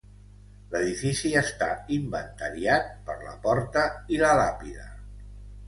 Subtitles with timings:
[0.69, 1.67] L'edifici està
[1.99, 4.91] inventariat per la porta i la làpida.